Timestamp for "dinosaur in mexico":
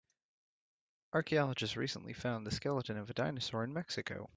3.13-4.27